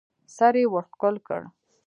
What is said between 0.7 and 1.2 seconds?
ورښکل